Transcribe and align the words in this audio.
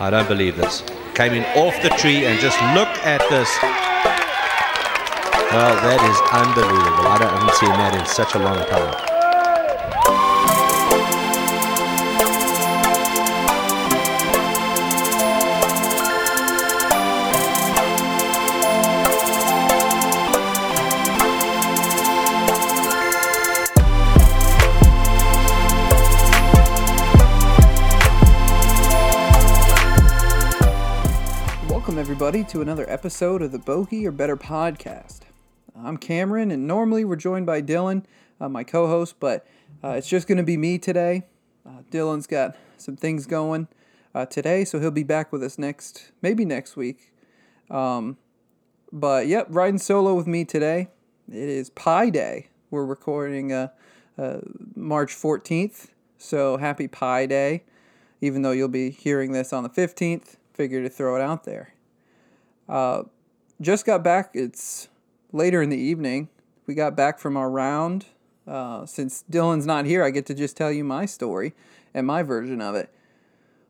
I 0.00 0.08
don't 0.08 0.26
believe 0.26 0.56
this. 0.56 0.82
Came 1.14 1.34
in 1.34 1.44
off 1.60 1.76
the 1.82 1.90
tree 1.90 2.24
and 2.24 2.40
just 2.40 2.56
look 2.72 2.88
at 3.04 3.20
this. 3.28 3.50
Well, 5.52 5.74
that 5.76 6.00
is 6.08 6.18
unbelievable. 6.32 7.06
I, 7.06 7.18
haven't 7.20 7.54
seen 7.56 7.68
that 7.68 7.94
in 7.94 8.06
such 8.06 8.34
a 8.34 8.38
long 8.38 8.64
time. 8.66 9.09
Everybody, 32.30 32.52
to 32.52 32.60
another 32.60 32.88
episode 32.88 33.42
of 33.42 33.50
the 33.50 33.58
Bogey 33.58 34.06
or 34.06 34.12
Better 34.12 34.36
podcast. 34.36 35.22
I'm 35.76 35.96
Cameron, 35.96 36.52
and 36.52 36.64
normally 36.64 37.04
we're 37.04 37.16
joined 37.16 37.44
by 37.44 37.60
Dylan, 37.60 38.04
uh, 38.40 38.48
my 38.48 38.62
co 38.62 38.86
host, 38.86 39.16
but 39.18 39.44
uh, 39.82 39.94
it's 39.98 40.08
just 40.08 40.28
going 40.28 40.38
to 40.38 40.44
be 40.44 40.56
me 40.56 40.78
today. 40.78 41.24
Uh, 41.66 41.82
Dylan's 41.90 42.28
got 42.28 42.56
some 42.76 42.94
things 42.94 43.26
going 43.26 43.66
uh, 44.14 44.26
today, 44.26 44.64
so 44.64 44.78
he'll 44.78 44.92
be 44.92 45.02
back 45.02 45.32
with 45.32 45.42
us 45.42 45.58
next, 45.58 46.12
maybe 46.22 46.44
next 46.44 46.76
week. 46.76 47.12
Um, 47.68 48.16
but 48.92 49.26
yep, 49.26 49.48
riding 49.50 49.78
solo 49.78 50.14
with 50.14 50.28
me 50.28 50.44
today. 50.44 50.86
It 51.28 51.48
is 51.48 51.70
Pi 51.70 52.10
Day. 52.10 52.50
We're 52.70 52.86
recording 52.86 53.52
uh, 53.52 53.70
uh, 54.16 54.38
March 54.76 55.16
14th, 55.16 55.88
so 56.16 56.58
happy 56.58 56.86
Pi 56.86 57.26
Day. 57.26 57.64
Even 58.20 58.42
though 58.42 58.52
you'll 58.52 58.68
be 58.68 58.90
hearing 58.90 59.32
this 59.32 59.52
on 59.52 59.64
the 59.64 59.70
15th, 59.70 60.36
figure 60.54 60.80
to 60.80 60.88
throw 60.88 61.16
it 61.16 61.22
out 61.22 61.42
there. 61.42 61.74
Uh, 62.70 63.02
just 63.60 63.84
got 63.84 64.04
back. 64.04 64.30
It's 64.32 64.88
later 65.32 65.60
in 65.60 65.70
the 65.70 65.76
evening. 65.76 66.28
We 66.66 66.74
got 66.74 66.96
back 66.96 67.18
from 67.18 67.36
our 67.36 67.50
round. 67.50 68.06
Uh, 68.46 68.86
since 68.86 69.24
Dylan's 69.30 69.66
not 69.66 69.86
here, 69.86 70.04
I 70.04 70.10
get 70.10 70.24
to 70.26 70.34
just 70.34 70.56
tell 70.56 70.70
you 70.70 70.84
my 70.84 71.04
story 71.04 71.52
and 71.92 72.06
my 72.06 72.22
version 72.22 72.60
of 72.60 72.76
it. 72.76 72.90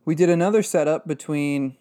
We 0.05 0.15
did 0.15 0.29
another 0.29 0.63
setup 0.63 1.07
between 1.07 1.77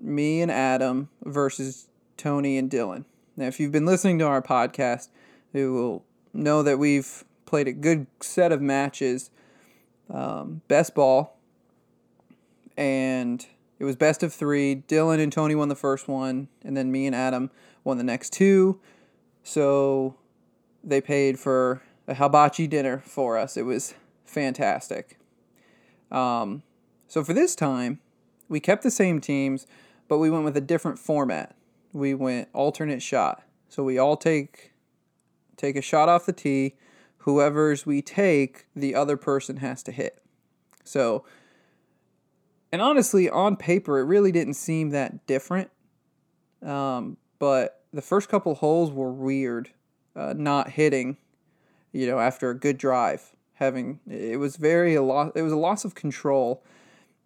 me 0.00 0.40
and 0.40 0.50
Adam 0.50 1.08
versus 1.24 1.88
Tony 2.16 2.56
and 2.56 2.70
Dylan. 2.70 3.04
Now, 3.36 3.46
if 3.46 3.58
you've 3.58 3.72
been 3.72 3.86
listening 3.86 4.18
to 4.20 4.26
our 4.26 4.42
podcast, 4.42 5.08
you 5.52 5.72
will 5.72 6.04
know 6.32 6.62
that 6.62 6.78
we've 6.78 7.24
played 7.44 7.66
a 7.66 7.72
good 7.72 8.06
set 8.20 8.52
of 8.52 8.62
matches. 8.62 9.30
Um, 10.08 10.62
best 10.68 10.94
ball 10.94 11.36
and 12.76 13.46
it 13.80 13.84
was 13.84 13.96
best 13.96 14.22
of 14.22 14.32
three. 14.32 14.84
Dylan 14.86 15.20
and 15.20 15.32
Tony 15.32 15.54
won 15.54 15.68
the 15.68 15.74
first 15.74 16.06
one, 16.06 16.48
and 16.62 16.76
then 16.76 16.92
me 16.92 17.06
and 17.06 17.16
Adam 17.16 17.50
won 17.82 17.96
the 17.96 18.04
next 18.04 18.30
two. 18.32 18.78
So 19.42 20.16
they 20.84 21.00
paid 21.00 21.38
for 21.38 21.82
a 22.06 22.14
hibachi 22.14 22.66
dinner 22.66 23.02
for 23.06 23.38
us. 23.38 23.56
It 23.56 23.62
was 23.62 23.94
fantastic. 24.26 25.18
Um, 26.12 26.62
so 27.08 27.24
for 27.24 27.32
this 27.32 27.56
time, 27.56 28.00
we 28.50 28.60
kept 28.60 28.82
the 28.82 28.90
same 28.90 29.18
teams, 29.18 29.66
but 30.08 30.18
we 30.18 30.28
went 30.28 30.44
with 30.44 30.56
a 30.58 30.60
different 30.60 30.98
format. 30.98 31.56
We 31.94 32.12
went 32.12 32.48
alternate 32.52 33.00
shot. 33.00 33.42
So 33.70 33.82
we 33.82 33.96
all 33.98 34.16
take 34.16 34.72
take 35.56 35.76
a 35.76 35.82
shot 35.82 36.08
off 36.08 36.26
the 36.26 36.32
tee. 36.32 36.74
Whoever's 37.18 37.86
we 37.86 38.02
take, 38.02 38.66
the 38.74 38.94
other 38.94 39.16
person 39.16 39.58
has 39.58 39.82
to 39.84 39.92
hit. 39.92 40.22
So 40.84 41.24
and 42.72 42.80
honestly, 42.80 43.28
on 43.28 43.56
paper, 43.56 43.98
it 43.98 44.04
really 44.04 44.32
didn't 44.32 44.54
seem 44.54 44.90
that 44.90 45.26
different. 45.26 45.70
Um, 46.62 47.16
but 47.38 47.82
the 47.92 48.02
first 48.02 48.28
couple 48.28 48.54
holes 48.54 48.90
were 48.90 49.12
weird, 49.12 49.70
uh, 50.14 50.34
not 50.36 50.70
hitting. 50.70 51.16
You 51.92 52.06
know, 52.06 52.20
after 52.20 52.50
a 52.50 52.54
good 52.54 52.78
drive, 52.78 53.34
having 53.54 53.98
it 54.08 54.38
was 54.38 54.56
very 54.56 54.94
a 54.94 55.02
lot. 55.02 55.32
It 55.34 55.42
was 55.42 55.52
a 55.52 55.56
loss 55.56 55.84
of 55.84 55.94
control. 55.94 56.62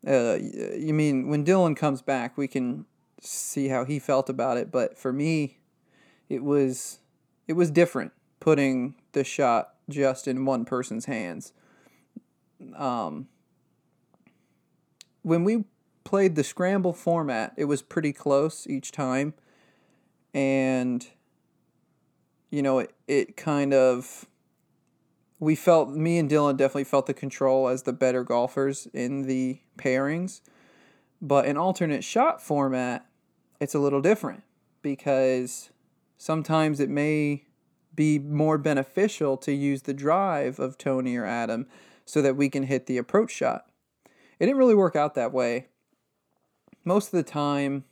Uh, 0.07 0.39
you 0.77 0.95
mean 0.95 1.29
when 1.29 1.45
Dylan 1.45 1.77
comes 1.77 2.01
back, 2.01 2.39
we 2.39 2.49
can 2.49 2.87
see 3.21 3.69
how 3.69 3.85
he 3.85 3.99
felt 3.99 4.31
about 4.31 4.57
it. 4.57 4.71
But 4.71 4.97
for 4.97 5.13
me, 5.13 5.59
it 6.29 6.43
was 6.43 7.01
it 7.47 7.55
was 7.55 7.71
different 7.71 8.13
putting 8.41 8.95
the 9.13 9.25
shot 9.25 9.75
just 9.89 10.27
in 10.27 10.45
one 10.45 10.65
person's 10.65 11.05
hands. 11.05 11.53
Um, 12.77 13.29
when 15.25 15.43
we 15.43 15.65
played 16.05 16.37
the 16.37 16.45
scramble 16.45 16.93
format, 16.93 17.55
it 17.57 17.65
was 17.65 17.83
pretty 17.83 18.13
close 18.13 18.67
each 18.69 18.93
time. 18.93 19.35
And, 20.33 21.07
you 22.51 22.63
know, 22.63 22.79
it, 22.79 22.95
it 23.09 23.37
kind 23.37 23.75
of. 23.75 24.27
We 25.41 25.57
felt, 25.57 25.91
me 25.91 26.19
and 26.19 26.31
Dylan 26.31 26.57
definitely 26.57 26.85
felt 26.85 27.07
the 27.07 27.13
control 27.13 27.69
as 27.69 27.83
the 27.83 27.93
better 27.93 28.23
golfers 28.23 28.87
in 28.95 29.27
the 29.27 29.59
pairings. 29.77 30.41
But 31.21 31.45
in 31.45 31.57
alternate 31.57 32.05
shot 32.05 32.41
format, 32.41 33.07
it's 33.61 33.75
a 33.75 33.79
little 33.79 34.01
different 34.01 34.43
because 34.81 35.71
sometimes 36.17 36.81
it 36.81 36.89
may 36.89 37.45
be 37.95 38.19
more 38.19 38.57
beneficial 38.59 39.37
to 39.39 39.53
use 39.53 39.83
the 39.83 39.93
drive 39.93 40.59
of 40.59 40.79
Tony 40.79 41.17
or 41.17 41.27
Adam 41.27 41.67
so 42.07 42.23
that 42.23 42.37
we 42.37 42.49
can 42.49 42.65
hit 42.65 42.87
the 42.87 42.97
approach 42.97 43.33
shot. 43.33 43.67
It 44.39 44.47
didn't 44.47 44.59
really 44.59 44.75
work 44.75 44.97
out 44.97 45.15
that 45.15 45.33
way. 45.33 45.69
Most 46.85 47.07
of 47.07 47.13
the 47.13 47.23
time, 47.23 47.85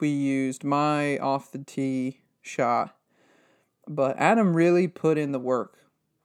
we 0.00 0.08
used 0.08 0.64
my 0.64 1.18
off 1.18 1.52
the 1.52 1.58
tee 1.58 2.20
shot, 2.42 2.96
but 3.86 4.16
Adam 4.18 4.56
really 4.56 4.88
put 4.88 5.18
in 5.18 5.32
the 5.32 5.38
work. 5.38 5.78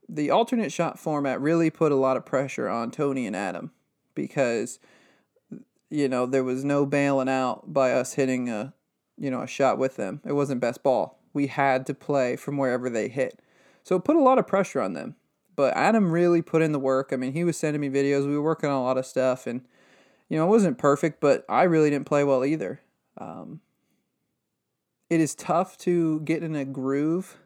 The 0.09 0.29
alternate 0.29 0.72
shot 0.72 1.00
format 1.00 1.39
really 1.39 1.69
put 1.69 1.91
a 1.91 1.95
lot 1.95 2.17
of 2.17 2.25
pressure 2.25 2.67
on 2.67 2.91
Tony 2.91 3.25
and 3.25 3.35
Adam 3.35 3.72
because 4.13 4.79
you 5.89 6.09
know 6.09 6.25
there 6.25 6.44
was 6.44 6.66
no 6.66 6.85
bailing 6.85 7.29
out 7.29 7.73
by 7.73 7.94
us 7.94 8.13
hitting 8.13 8.50
a 8.50 8.73
you 9.18 9.31
know 9.31 9.41
a 9.41 9.47
shot 9.47 9.78
with 9.78 9.95
them. 9.95 10.22
It 10.25 10.33
wasn't 10.33 10.62
best 10.62 10.83
ball. 10.83 11.19
We 11.33 11.47
had 11.47 11.85
to 11.85 11.94
play 11.94 12.35
from 12.35 12.57
wherever 12.57 12.89
they 12.89 13.07
hit. 13.07 13.39
So 13.83 13.95
it 13.95 14.03
put 14.03 14.16
a 14.16 14.22
lot 14.22 14.38
of 14.38 14.47
pressure 14.47 14.81
on 14.81 14.94
them. 14.94 15.16
But 15.56 15.75
Adam 15.75 16.12
really 16.12 16.41
put 16.41 16.62
in 16.62 16.72
the 16.72 16.79
work. 16.79 17.09
I 17.12 17.17
mean, 17.17 17.34
he 17.34 17.44
was 17.44 17.57
sending 17.57 17.81
me 17.81 17.89
videos. 17.89 18.25
We 18.25 18.35
were 18.35 18.41
working 18.41 18.69
on 18.69 18.75
a 18.75 18.84
lot 18.84 18.97
of 18.97 19.06
stuff, 19.06 19.47
and 19.47 19.62
you 20.29 20.38
know, 20.38 20.45
it 20.45 20.50
wasn't 20.50 20.78
perfect, 20.78 21.19
but 21.19 21.44
I 21.50 21.63
really 21.63 21.89
didn't 21.89 22.06
play 22.06 22.23
well 22.23 22.45
either. 22.45 22.81
Um, 23.17 23.59
it 25.09 25.19
is 25.19 25.35
tough 25.35 25.78
to 25.79 26.22
get 26.22 26.41
in 26.41 26.56
a 26.56 26.63
groove 26.63 27.38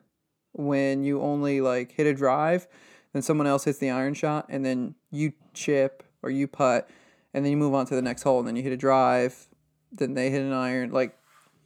when 0.52 1.04
you 1.04 1.22
only 1.22 1.62
like 1.62 1.94
hit 1.94 2.06
a 2.06 2.14
drive, 2.14 2.68
then 3.12 3.22
someone 3.22 3.48
else 3.48 3.64
hits 3.64 3.80
the 3.80 3.90
iron 3.90 4.14
shot, 4.14 4.46
and 4.50 4.64
then 4.64 4.96
you 5.10 5.34
chip 5.54 6.04
or 6.22 6.30
you 6.30 6.48
putt, 6.48 6.88
and 7.34 7.44
then 7.44 7.52
you 7.52 7.58
move 7.58 7.74
on 7.74 7.86
to 7.88 7.96
the 7.96 8.02
next 8.02 8.24
hole, 8.24 8.40
and 8.40 8.48
then 8.48 8.56
you 8.56 8.62
hit 8.62 8.72
a 8.72 8.78
drive, 8.78 9.48
then 9.92 10.14
they 10.14 10.30
hit 10.30 10.42
an 10.42 10.54
iron. 10.54 10.92
Like, 10.92 11.18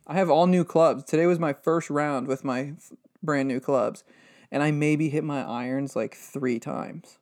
I 0.07 0.16
have 0.16 0.29
all 0.29 0.47
new 0.47 0.63
clubs. 0.63 1.03
Today 1.03 1.25
was 1.25 1.38
my 1.38 1.53
first 1.53 1.89
round 1.89 2.27
with 2.27 2.44
my 2.44 2.73
brand 3.21 3.47
new 3.47 3.59
clubs 3.59 4.03
and 4.52 4.64
I 4.64 4.72
maybe 4.72 5.10
hit 5.10 5.24
my 5.24 5.44
irons 5.44 5.96
like 5.96 6.16
three 6.16 6.60
times. 6.60 7.18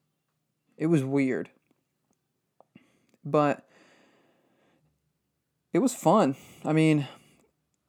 It 0.78 0.88
was 0.88 1.04
weird. 1.04 1.50
But 3.26 3.68
it 5.74 5.80
was 5.80 5.94
fun. 5.94 6.36
I 6.64 6.74
mean, 6.74 7.08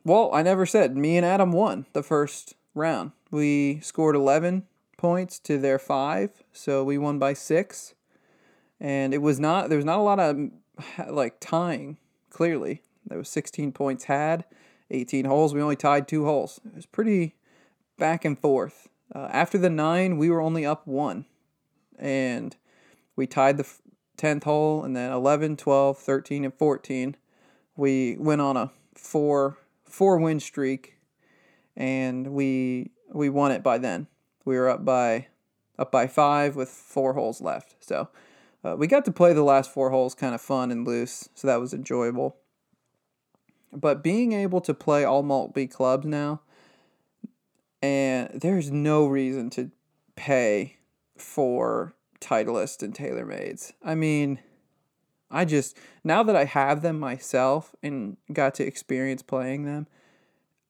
well, 0.05 0.31
I 0.33 0.43
never 0.43 0.67
said 0.67 0.97
me 0.97 1.17
and 1.17 1.25
Adam 1.25 1.53
won 1.53 1.87
the 1.93 2.03
first 2.03 2.55
round. 2.75 3.13
We 3.31 3.81
scored 3.81 4.17
11 4.17 4.67
points 4.97 5.39
to 5.41 5.59
their 5.59 5.79
5, 5.79 6.43
so 6.53 6.83
we 6.83 6.99
won 6.99 7.19
by 7.19 7.35
6. 7.35 7.95
And 8.81 9.13
it 9.13 9.19
was 9.19 9.39
not 9.39 9.69
there 9.69 9.79
was 9.79 9.85
not 9.85 9.99
a 9.99 10.03
lot 10.03 10.21
of 10.21 10.51
like 11.09 11.41
tying 11.41 11.99
clearly. 12.31 12.83
There 13.07 13.19
was 13.19 13.29
16 13.29 13.73
points 13.73 14.05
had, 14.05 14.45
18 14.91 15.25
holes. 15.25 15.55
We 15.55 15.63
only 15.63 15.77
tied 15.77 16.09
2 16.09 16.25
holes. 16.25 16.61
It 16.67 16.75
was 16.75 16.87
pretty 16.87 17.37
back 17.99 18.25
and 18.25 18.39
forth. 18.39 18.89
Uh, 19.15 19.29
after 19.31 19.59
the 19.59 19.71
nine, 19.71 20.19
we 20.19 20.31
were 20.31 20.41
only 20.41 20.67
up 20.67 20.87
one. 20.87 21.25
And 21.99 22.57
we 23.17 23.27
tied 23.27 23.57
the 23.57 23.67
10th 24.17 24.45
hole, 24.45 24.85
and 24.85 24.97
then 24.97 25.13
11, 25.13 25.57
12, 25.57 25.99
13, 25.99 26.45
and 26.45 26.55
14. 26.55 27.17
We 27.77 28.17
went 28.19 28.41
on 28.41 28.57
a 28.57 28.71
four 28.95 29.57
four 29.85 30.19
win 30.19 30.41
streak, 30.41 30.99
and 31.77 32.29
we 32.29 32.91
we 33.13 33.29
won 33.29 33.53
it 33.53 33.63
by 33.63 33.79
then. 33.79 34.07
We 34.45 34.57
were 34.57 34.69
up 34.69 34.85
by 34.85 35.29
up 35.79 35.91
by 35.93 36.07
five 36.07 36.57
with 36.57 36.69
four 36.69 37.15
holes 37.15 37.41
left. 37.41 37.77
So 37.81 38.09
uh, 38.65 38.77
we 38.77 38.87
got 38.87 39.05
to 39.07 39.13
play 39.13 39.33
the 39.33 39.43
last 39.43 39.73
four 39.73 39.91
holes 39.91 40.15
kind 40.15 40.35
of 40.35 40.41
fun 40.41 40.71
and 40.71 40.87
loose, 40.87 41.29
so 41.35 41.47
that 41.47 41.61
was 41.61 41.73
enjoyable. 41.73 42.37
But 43.73 44.03
being 44.03 44.33
able 44.33 44.61
to 44.63 44.75
play 44.75 45.05
all 45.05 45.23
Maltby 45.23 45.69
clubs 45.69 46.07
now 46.07 46.41
and 47.83 48.41
there's 48.41 48.71
no 48.71 49.07
reason 49.07 49.51
to 49.51 49.71
pay 50.17 50.77
for 51.17 51.95
Titleist 52.21 52.83
and 52.83 52.95
TaylorMades. 52.95 53.73
I 53.83 53.95
mean, 53.95 54.41
I 55.31 55.45
just 55.45 55.77
now 56.03 56.23
that 56.23 56.37
I 56.37 56.45
have 56.45 56.83
them 56.83 56.99
myself 56.99 57.75
and 57.83 58.17
got 58.33 58.55
to 58.55 58.67
experience 58.67 59.23
playing 59.23 59.65
them, 59.65 59.87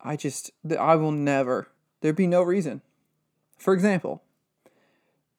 I 0.00 0.16
just 0.16 0.50
I 0.78 0.96
will 0.96 1.12
never 1.12 1.68
there'd 2.00 2.16
be 2.16 2.26
no 2.26 2.42
reason. 2.42 2.82
For 3.56 3.74
example, 3.74 4.22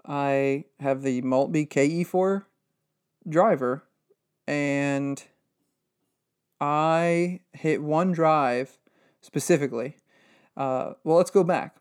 I 0.06 0.66
have 0.80 1.04
the 1.04 1.22
Maltby 1.22 1.68
KE4 1.68 2.46
driver 3.28 3.84
and 4.48 5.24
I 6.60 7.42
hit 7.54 7.82
one 7.82 8.12
drive 8.12 8.78
specifically. 9.22 9.98
Uh, 10.60 10.94
well, 11.06 11.16
let's 11.16 11.32
go 11.32 11.44
back. 11.46 11.78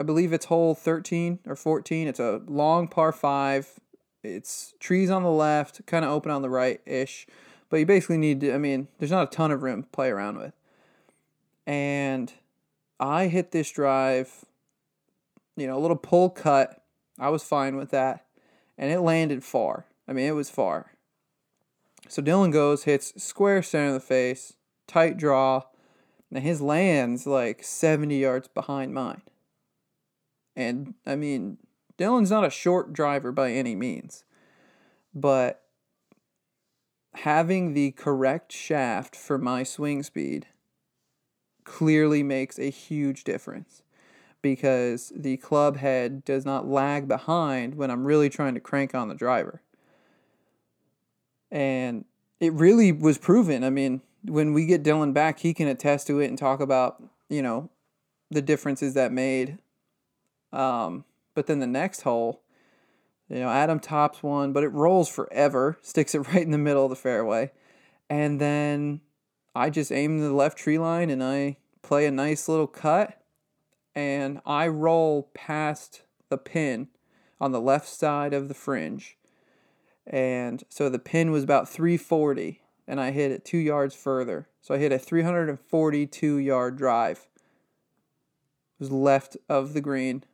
I 0.00 0.02
believe 0.02 0.32
it's 0.32 0.46
hole 0.46 0.74
13 0.74 1.40
or 1.46 1.54
14. 1.54 2.08
It's 2.08 2.18
a 2.18 2.40
long 2.46 2.88
par 2.88 3.12
5. 3.12 3.78
It's 4.22 4.72
trees 4.80 5.10
on 5.10 5.22
the 5.22 5.30
left, 5.30 5.84
kind 5.84 6.04
of 6.04 6.10
open 6.10 6.32
on 6.32 6.40
the 6.40 6.48
right 6.48 6.80
ish. 6.86 7.26
But 7.68 7.76
you 7.76 7.86
basically 7.86 8.16
need 8.16 8.40
to, 8.40 8.54
I 8.54 8.58
mean, 8.58 8.88
there's 8.98 9.10
not 9.10 9.28
a 9.28 9.36
ton 9.36 9.50
of 9.50 9.62
room 9.62 9.82
to 9.82 9.88
play 9.90 10.08
around 10.08 10.38
with. 10.38 10.54
And 11.66 12.32
I 12.98 13.26
hit 13.26 13.52
this 13.52 13.70
drive, 13.70 14.46
you 15.56 15.66
know, 15.66 15.76
a 15.76 15.80
little 15.80 15.98
pull 15.98 16.30
cut. 16.30 16.82
I 17.18 17.28
was 17.28 17.44
fine 17.44 17.76
with 17.76 17.90
that. 17.90 18.24
And 18.78 18.90
it 18.90 19.00
landed 19.00 19.44
far. 19.44 19.84
I 20.08 20.14
mean, 20.14 20.26
it 20.26 20.34
was 20.34 20.48
far. 20.48 20.92
So 22.08 22.22
Dylan 22.22 22.50
goes, 22.50 22.84
hits 22.84 23.22
square 23.22 23.62
center 23.62 23.88
of 23.88 23.94
the 23.94 24.00
face, 24.00 24.54
tight 24.88 25.18
draw, 25.18 25.64
and 26.32 26.44
his 26.44 26.60
lands 26.60 27.26
like 27.26 27.64
70 27.64 28.16
yards 28.16 28.48
behind 28.48 28.94
mine. 28.94 29.22
And 30.56 30.94
I 31.06 31.16
mean, 31.16 31.58
Dylan's 31.98 32.30
not 32.30 32.46
a 32.46 32.50
short 32.50 32.92
driver 32.92 33.32
by 33.32 33.52
any 33.52 33.74
means, 33.74 34.24
but 35.14 35.62
having 37.14 37.74
the 37.74 37.90
correct 37.92 38.52
shaft 38.52 39.16
for 39.16 39.38
my 39.38 39.62
swing 39.62 40.02
speed 40.02 40.46
clearly 41.64 42.22
makes 42.22 42.58
a 42.58 42.70
huge 42.70 43.24
difference 43.24 43.82
because 44.42 45.12
the 45.14 45.36
club 45.38 45.76
head 45.76 46.24
does 46.24 46.44
not 46.44 46.66
lag 46.66 47.06
behind 47.06 47.74
when 47.74 47.90
I'm 47.90 48.04
really 48.04 48.28
trying 48.28 48.54
to 48.54 48.60
crank 48.60 48.94
on 48.94 49.08
the 49.08 49.14
driver. 49.14 49.62
And 51.50 52.04
it 52.38 52.52
really 52.54 52.92
was 52.92 53.18
proven. 53.18 53.64
I 53.64 53.70
mean, 53.70 54.00
when 54.24 54.52
we 54.52 54.66
get 54.66 54.82
Dylan 54.82 55.12
back, 55.12 55.40
he 55.40 55.54
can 55.54 55.68
attest 55.68 56.06
to 56.08 56.20
it 56.20 56.28
and 56.28 56.38
talk 56.38 56.60
about, 56.60 57.02
you 57.28 57.42
know, 57.42 57.70
the 58.30 58.42
differences 58.42 58.94
that 58.94 59.12
made. 59.12 59.58
Um, 60.52 61.04
but 61.34 61.46
then 61.46 61.60
the 61.60 61.66
next 61.66 62.02
hole, 62.02 62.42
you 63.28 63.38
know, 63.38 63.48
Adam 63.48 63.80
tops 63.80 64.22
one, 64.22 64.52
but 64.52 64.64
it 64.64 64.68
rolls 64.68 65.08
forever, 65.08 65.78
sticks 65.82 66.14
it 66.14 66.20
right 66.20 66.42
in 66.42 66.50
the 66.50 66.58
middle 66.58 66.84
of 66.84 66.90
the 66.90 66.96
fairway. 66.96 67.50
And 68.08 68.40
then 68.40 69.00
I 69.54 69.70
just 69.70 69.92
aim 69.92 70.20
the 70.20 70.32
left 70.32 70.58
tree 70.58 70.78
line 70.78 71.10
and 71.10 71.22
I 71.22 71.56
play 71.82 72.06
a 72.06 72.10
nice 72.10 72.48
little 72.48 72.66
cut 72.66 73.22
and 73.94 74.40
I 74.44 74.68
roll 74.68 75.30
past 75.34 76.02
the 76.28 76.38
pin 76.38 76.88
on 77.40 77.52
the 77.52 77.60
left 77.60 77.88
side 77.88 78.32
of 78.32 78.48
the 78.48 78.54
fringe. 78.54 79.16
And 80.06 80.64
so 80.68 80.88
the 80.88 80.98
pin 80.98 81.30
was 81.30 81.44
about 81.44 81.68
340 81.68 82.60
and 82.90 83.00
I 83.00 83.12
hit 83.12 83.30
it 83.30 83.44
2 83.44 83.56
yards 83.56 83.94
further. 83.94 84.48
So 84.60 84.74
I 84.74 84.78
hit 84.78 84.90
a 84.90 84.98
342 84.98 86.36
yard 86.38 86.76
drive. 86.76 87.28
It 87.28 88.80
was 88.80 88.90
left 88.90 89.36
of 89.48 89.74
the 89.74 89.80
green. 89.80 90.24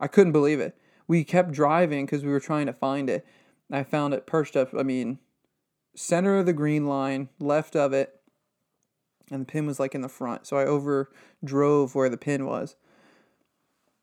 I 0.00 0.06
couldn't 0.06 0.32
believe 0.32 0.58
it. 0.58 0.74
We 1.06 1.22
kept 1.22 1.52
driving 1.52 2.06
because 2.06 2.24
we 2.24 2.30
were 2.30 2.40
trying 2.40 2.64
to 2.64 2.72
find 2.72 3.10
it. 3.10 3.26
I 3.70 3.82
found 3.82 4.14
it 4.14 4.26
perched 4.26 4.56
up, 4.56 4.70
I 4.74 4.82
mean, 4.82 5.18
center 5.94 6.38
of 6.38 6.46
the 6.46 6.54
green 6.54 6.86
line, 6.86 7.28
left 7.38 7.76
of 7.76 7.92
it, 7.92 8.20
and 9.30 9.42
the 9.42 9.46
pin 9.46 9.66
was 9.66 9.78
like 9.78 9.94
in 9.94 10.00
the 10.00 10.08
front. 10.08 10.46
So 10.46 10.56
I 10.56 10.64
over 10.64 11.10
drove 11.44 11.94
where 11.94 12.08
the 12.08 12.16
pin 12.16 12.46
was. 12.46 12.74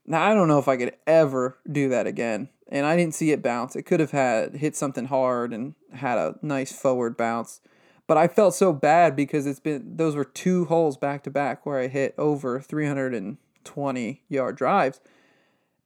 Now 0.06 0.30
I 0.30 0.35
don't 0.35 0.47
know 0.47 0.59
if 0.59 0.68
I 0.68 0.77
could 0.77 0.95
ever 1.07 1.57
do 1.71 1.89
that 1.89 2.06
again. 2.06 2.50
And 2.68 2.85
I 2.85 2.95
didn't 2.95 3.15
see 3.15 3.31
it 3.31 3.42
bounce. 3.42 3.75
It 3.75 3.83
could 3.83 4.00
have 4.00 4.12
had 4.12 4.57
hit 4.57 4.75
something 4.75 5.06
hard 5.06 5.53
and 5.53 5.74
had 5.92 6.19
a 6.19 6.35
nice 6.44 6.71
forward 6.71 7.18
bounce. 7.18 7.62
But 8.09 8.17
I 8.17 8.27
felt 8.27 8.56
so 8.56 8.73
bad 8.73 9.15
because 9.15 9.45
it's 9.45 9.59
been 9.59 9.97
those 9.97 10.15
were 10.15 10.25
two 10.25 10.65
holes 10.65 10.97
back 10.97 11.21
to 11.25 11.29
back 11.29 11.63
where 11.63 11.79
I 11.79 11.85
hit 11.85 12.15
over 12.17 12.59
320 12.59 14.23
yard 14.27 14.57
drives. 14.57 15.00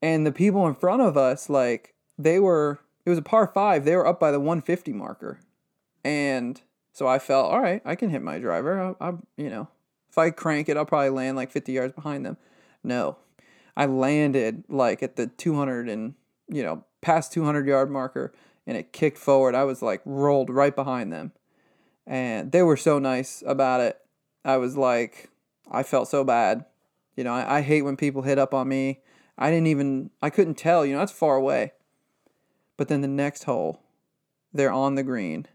And 0.01 0.25
the 0.25 0.31
people 0.31 0.65
in 0.65 0.73
front 0.73 1.01
of 1.01 1.17
us 1.17 1.49
like 1.49 1.95
they 2.17 2.39
were 2.39 2.79
it 3.05 3.09
was 3.09 3.19
a 3.19 3.23
par 3.23 3.51
5. 3.53 3.83
They 3.83 3.97
were 3.97 4.07
up 4.07 4.21
by 4.21 4.31
the 4.31 4.39
150 4.39 4.93
marker. 4.93 5.41
And 6.05 6.61
so 6.93 7.07
I 7.09 7.19
felt, 7.19 7.51
all 7.51 7.59
right, 7.59 7.81
I 7.83 7.95
can 7.95 8.09
hit 8.09 8.21
my 8.21 8.39
driver. 8.39 8.95
I, 9.01 9.09
I, 9.09 9.13
you 9.35 9.49
know, 9.49 9.67
if 10.09 10.17
I 10.17 10.29
crank 10.29 10.69
it, 10.69 10.77
I'll 10.77 10.85
probably 10.85 11.09
land 11.09 11.35
like 11.35 11.51
50 11.51 11.73
yards 11.73 11.93
behind 11.93 12.25
them. 12.25 12.37
No, 12.85 13.17
I 13.75 13.85
landed 13.85 14.63
like 14.69 15.03
at 15.03 15.17
the 15.17 15.27
200 15.27 15.89
and, 15.89 16.13
you 16.47 16.63
know, 16.63 16.85
past 17.01 17.33
200 17.33 17.67
yard 17.67 17.91
marker 17.91 18.31
and 18.65 18.77
it 18.77 18.93
kicked 18.93 19.17
forward. 19.17 19.55
I 19.55 19.65
was 19.65 19.81
like 19.81 20.01
rolled 20.05 20.49
right 20.49 20.73
behind 20.73 21.11
them. 21.11 21.33
And 22.05 22.51
they 22.51 22.61
were 22.61 22.77
so 22.77 22.99
nice 22.99 23.43
about 23.45 23.81
it. 23.81 23.99
I 24.43 24.57
was 24.57 24.75
like, 24.75 25.29
I 25.71 25.83
felt 25.83 26.09
so 26.09 26.23
bad. 26.23 26.65
You 27.15 27.23
know, 27.23 27.33
I, 27.33 27.57
I 27.57 27.61
hate 27.61 27.83
when 27.83 27.95
people 27.95 28.23
hit 28.23 28.39
up 28.39 28.53
on 28.53 28.67
me. 28.67 28.99
I 29.37 29.49
didn't 29.49 29.67
even, 29.67 30.11
I 30.21 30.29
couldn't 30.29 30.55
tell, 30.55 30.85
you 30.85 30.93
know, 30.93 30.99
that's 30.99 31.11
far 31.11 31.35
away. 31.35 31.73
But 32.77 32.87
then 32.87 33.01
the 33.01 33.07
next 33.07 33.43
hole, 33.43 33.81
they're 34.53 34.71
on 34.71 34.95
the 34.95 35.03
green 35.03 35.47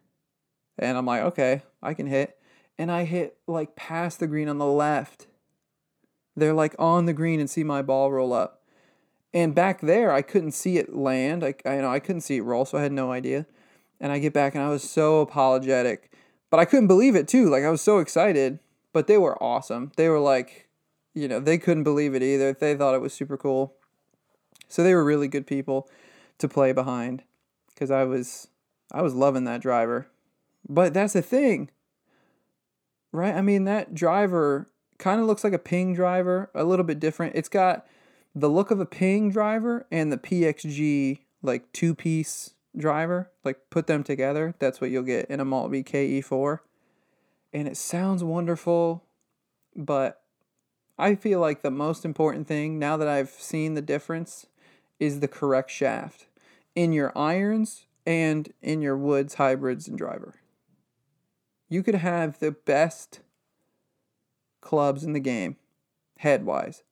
and 0.78 0.96
I'm 0.96 1.06
like, 1.06 1.22
okay, 1.22 1.62
I 1.82 1.94
can 1.94 2.06
hit. 2.06 2.38
And 2.78 2.90
I 2.92 3.04
hit 3.04 3.36
like 3.46 3.74
past 3.74 4.20
the 4.20 4.26
green 4.26 4.48
on 4.48 4.58
the 4.58 4.66
left. 4.66 5.26
They're 6.36 6.54
like 6.54 6.76
on 6.78 7.06
the 7.06 7.12
green 7.12 7.40
and 7.40 7.50
see 7.50 7.64
my 7.64 7.82
ball 7.82 8.12
roll 8.12 8.32
up. 8.32 8.62
And 9.34 9.54
back 9.54 9.80
there, 9.80 10.12
I 10.12 10.22
couldn't 10.22 10.52
see 10.52 10.78
it 10.78 10.94
land. 10.94 11.44
I, 11.44 11.54
I 11.66 11.76
you 11.76 11.82
know 11.82 11.90
I 11.90 11.98
couldn't 11.98 12.22
see 12.22 12.36
it 12.36 12.42
roll, 12.42 12.64
so 12.64 12.78
I 12.78 12.82
had 12.82 12.92
no 12.92 13.10
idea. 13.10 13.46
And 14.00 14.12
I 14.12 14.20
get 14.20 14.32
back 14.32 14.54
and 14.54 14.62
I 14.62 14.68
was 14.68 14.88
so 14.88 15.20
apologetic, 15.20 16.12
but 16.50 16.60
I 16.60 16.64
couldn't 16.64 16.86
believe 16.86 17.14
it 17.14 17.28
too. 17.28 17.48
Like 17.48 17.64
I 17.64 17.70
was 17.70 17.82
so 17.82 17.98
excited, 17.98 18.58
but 18.92 19.06
they 19.06 19.18
were 19.18 19.42
awesome. 19.42 19.92
They 19.96 20.08
were 20.08 20.18
like, 20.18 20.68
you 21.14 21.28
know, 21.28 21.40
they 21.40 21.58
couldn't 21.58 21.84
believe 21.84 22.14
it 22.14 22.22
either. 22.22 22.52
They 22.52 22.74
thought 22.74 22.94
it 22.94 23.00
was 23.00 23.12
super 23.12 23.36
cool. 23.36 23.74
So 24.68 24.82
they 24.82 24.94
were 24.94 25.04
really 25.04 25.28
good 25.28 25.46
people 25.46 25.88
to 26.38 26.48
play 26.48 26.72
behind 26.72 27.22
because 27.74 27.90
I 27.90 28.04
was 28.04 28.48
I 28.92 29.02
was 29.02 29.14
loving 29.14 29.44
that 29.44 29.62
driver. 29.62 30.08
But 30.68 30.94
that's 30.94 31.14
the 31.14 31.22
thing, 31.22 31.70
right? 33.12 33.34
I 33.34 33.40
mean, 33.40 33.64
that 33.64 33.94
driver 33.94 34.68
kind 34.98 35.20
of 35.20 35.26
looks 35.26 35.44
like 35.44 35.52
a 35.52 35.58
ping 35.58 35.94
driver, 35.94 36.50
a 36.54 36.64
little 36.64 36.84
bit 36.84 37.00
different. 37.00 37.36
It's 37.36 37.48
got 37.48 37.86
the 38.34 38.50
look 38.50 38.70
of 38.70 38.80
a 38.80 38.86
ping 38.86 39.30
driver 39.30 39.86
and 39.90 40.12
the 40.12 40.18
PXG 40.18 41.20
like 41.42 41.72
two 41.72 41.94
piece 41.94 42.54
driver. 42.78 43.30
Like 43.44 43.70
put 43.70 43.86
them 43.86 44.02
together. 44.02 44.54
That's 44.58 44.80
what 44.80 44.90
you'll 44.90 45.02
get 45.02 45.30
in 45.30 45.40
a 45.40 45.44
Maltby 45.44 45.84
KE4. 45.84 46.60
And 47.52 47.66
it 47.66 47.76
sounds 47.76 48.22
wonderful, 48.22 49.04
but 49.74 50.22
I 50.98 51.14
feel 51.14 51.40
like 51.40 51.62
the 51.62 51.70
most 51.70 52.04
important 52.04 52.46
thing 52.46 52.78
now 52.78 52.96
that 52.96 53.08
I've 53.08 53.30
seen 53.30 53.74
the 53.74 53.82
difference 53.82 54.46
is 54.98 55.20
the 55.20 55.28
correct 55.28 55.70
shaft 55.70 56.26
in 56.74 56.92
your 56.92 57.16
irons 57.16 57.86
and 58.04 58.52
in 58.60 58.82
your 58.82 58.96
woods 58.96 59.34
hybrids 59.34 59.88
and 59.88 59.96
driver. 59.96 60.34
You 61.68 61.82
could 61.82 61.96
have 61.96 62.38
the 62.38 62.52
best 62.52 63.20
clubs 64.60 65.04
in 65.04 65.12
the 65.12 65.20
game, 65.20 65.56
head 66.18 66.44
wise. 66.44 66.82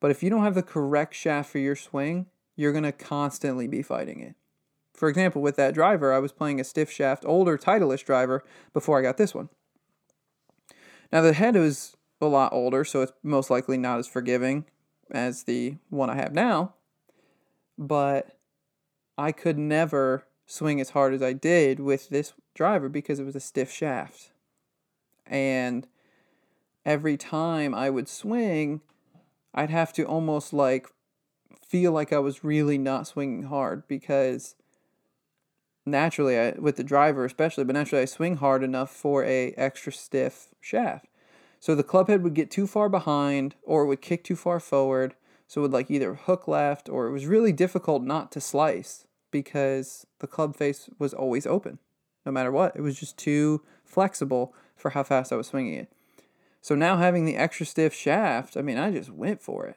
But 0.00 0.10
if 0.10 0.22
you 0.22 0.30
don't 0.30 0.44
have 0.44 0.54
the 0.54 0.62
correct 0.62 1.14
shaft 1.14 1.50
for 1.50 1.58
your 1.58 1.76
swing, 1.76 2.26
you're 2.56 2.72
going 2.72 2.84
to 2.84 2.92
constantly 2.92 3.66
be 3.66 3.82
fighting 3.82 4.20
it. 4.20 4.34
For 4.98 5.08
example, 5.08 5.40
with 5.40 5.54
that 5.54 5.74
driver, 5.74 6.12
I 6.12 6.18
was 6.18 6.32
playing 6.32 6.58
a 6.58 6.64
stiff 6.64 6.90
shaft, 6.90 7.24
older 7.24 7.56
Titleist 7.56 8.04
driver 8.04 8.42
before 8.72 8.98
I 8.98 9.02
got 9.02 9.16
this 9.16 9.32
one. 9.32 9.48
Now, 11.12 11.22
the 11.22 11.34
head 11.34 11.54
was 11.54 11.96
a 12.20 12.26
lot 12.26 12.52
older, 12.52 12.84
so 12.84 13.02
it's 13.02 13.12
most 13.22 13.48
likely 13.48 13.78
not 13.78 14.00
as 14.00 14.08
forgiving 14.08 14.64
as 15.12 15.44
the 15.44 15.76
one 15.88 16.10
I 16.10 16.16
have 16.16 16.32
now. 16.32 16.74
But 17.78 18.36
I 19.16 19.30
could 19.30 19.56
never 19.56 20.24
swing 20.46 20.80
as 20.80 20.90
hard 20.90 21.14
as 21.14 21.22
I 21.22 21.32
did 21.32 21.78
with 21.78 22.08
this 22.08 22.32
driver 22.56 22.88
because 22.88 23.20
it 23.20 23.24
was 23.24 23.36
a 23.36 23.40
stiff 23.40 23.70
shaft. 23.70 24.32
And 25.24 25.86
every 26.84 27.16
time 27.16 27.72
I 27.72 27.88
would 27.88 28.08
swing, 28.08 28.80
I'd 29.54 29.70
have 29.70 29.92
to 29.92 30.02
almost 30.02 30.52
like 30.52 30.88
feel 31.64 31.92
like 31.92 32.12
I 32.12 32.18
was 32.18 32.42
really 32.42 32.78
not 32.78 33.06
swinging 33.06 33.44
hard 33.44 33.86
because 33.86 34.56
naturally 35.90 36.38
I, 36.38 36.50
with 36.58 36.76
the 36.76 36.84
driver 36.84 37.24
especially, 37.24 37.64
but 37.64 37.74
naturally 37.74 38.02
I 38.02 38.06
swing 38.06 38.36
hard 38.36 38.62
enough 38.62 38.90
for 38.90 39.24
a 39.24 39.52
extra 39.52 39.92
stiff 39.92 40.48
shaft. 40.60 41.06
So 41.60 41.74
the 41.74 41.82
club 41.82 42.08
head 42.08 42.22
would 42.22 42.34
get 42.34 42.50
too 42.50 42.66
far 42.66 42.88
behind 42.88 43.54
or 43.62 43.86
would 43.86 44.00
kick 44.00 44.24
too 44.24 44.36
far 44.36 44.60
forward. 44.60 45.14
So 45.46 45.60
it 45.60 45.62
would 45.62 45.72
like 45.72 45.90
either 45.90 46.14
hook 46.14 46.46
left 46.46 46.88
or 46.88 47.06
it 47.06 47.12
was 47.12 47.26
really 47.26 47.52
difficult 47.52 48.02
not 48.02 48.30
to 48.32 48.40
slice 48.40 49.06
because 49.30 50.06
the 50.20 50.26
club 50.26 50.56
face 50.56 50.88
was 50.98 51.14
always 51.14 51.46
open, 51.46 51.78
no 52.24 52.32
matter 52.32 52.52
what. 52.52 52.76
It 52.76 52.82
was 52.82 52.98
just 52.98 53.16
too 53.16 53.62
flexible 53.84 54.54
for 54.76 54.90
how 54.90 55.02
fast 55.02 55.32
I 55.32 55.36
was 55.36 55.48
swinging 55.48 55.74
it. 55.74 55.92
So 56.60 56.74
now 56.74 56.96
having 56.96 57.24
the 57.24 57.36
extra 57.36 57.66
stiff 57.66 57.94
shaft, 57.94 58.56
I 58.56 58.62
mean, 58.62 58.78
I 58.78 58.90
just 58.90 59.10
went 59.10 59.40
for 59.40 59.66
it. 59.66 59.76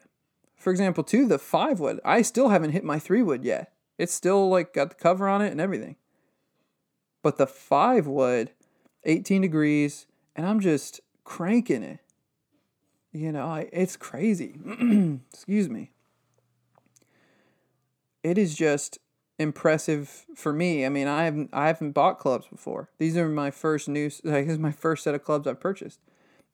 For 0.56 0.70
example, 0.70 1.02
too, 1.02 1.26
the 1.26 1.38
five 1.38 1.80
wood, 1.80 2.00
I 2.04 2.22
still 2.22 2.50
haven't 2.50 2.70
hit 2.70 2.84
my 2.84 2.98
three 2.98 3.22
wood 3.22 3.44
yet. 3.44 3.72
It's 3.98 4.12
still 4.12 4.48
like 4.48 4.74
got 4.74 4.90
the 4.90 4.94
cover 4.94 5.28
on 5.28 5.42
it 5.42 5.52
and 5.52 5.60
everything. 5.60 5.96
But 7.22 7.38
the 7.38 7.46
five 7.46 8.06
wood, 8.06 8.50
18 9.04 9.42
degrees, 9.42 10.06
and 10.34 10.46
I'm 10.46 10.60
just 10.60 11.00
cranking 11.24 11.82
it. 11.82 12.00
You 13.12 13.30
know, 13.32 13.46
I, 13.46 13.68
it's 13.72 13.96
crazy. 13.96 14.58
Excuse 15.32 15.68
me. 15.68 15.92
It 18.22 18.38
is 18.38 18.54
just 18.54 18.98
impressive 19.38 20.24
for 20.34 20.52
me. 20.52 20.86
I 20.86 20.88
mean, 20.88 21.08
I 21.08 21.24
haven't 21.24 21.50
I 21.52 21.66
haven't 21.66 21.92
bought 21.92 22.18
clubs 22.18 22.46
before. 22.46 22.88
These 22.98 23.16
are 23.16 23.28
my 23.28 23.50
first 23.50 23.88
new 23.88 24.10
like 24.24 24.46
this 24.46 24.54
is 24.54 24.58
my 24.58 24.72
first 24.72 25.04
set 25.04 25.14
of 25.14 25.24
clubs 25.24 25.46
I've 25.46 25.60
purchased. 25.60 26.00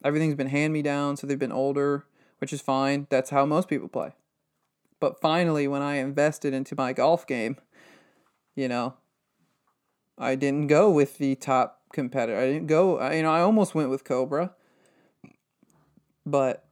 Everything's 0.03 0.35
been 0.35 0.47
hand 0.47 0.73
me 0.73 0.81
down, 0.81 1.17
so 1.17 1.27
they've 1.27 1.37
been 1.39 1.51
older, 1.51 2.05
which 2.39 2.53
is 2.53 2.61
fine. 2.61 3.07
That's 3.09 3.29
how 3.29 3.45
most 3.45 3.67
people 3.67 3.87
play. 3.87 4.13
But 4.99 5.21
finally, 5.21 5.67
when 5.67 5.81
I 5.81 5.95
invested 5.95 6.53
into 6.53 6.75
my 6.75 6.93
golf 6.93 7.25
game, 7.27 7.57
you 8.55 8.67
know, 8.67 8.95
I 10.19 10.35
didn't 10.35 10.67
go 10.67 10.91
with 10.91 11.17
the 11.17 11.35
top 11.35 11.81
competitor. 11.93 12.37
I 12.37 12.47
didn't 12.47 12.67
go, 12.67 13.09
you 13.11 13.23
know, 13.23 13.31
I 13.31 13.41
almost 13.41 13.73
went 13.73 13.89
with 13.89 14.03
Cobra. 14.03 14.51
But 16.25 16.65